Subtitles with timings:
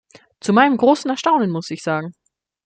[0.39, 2.15] Zu meinem großen Erstaunen, muss ich sagen!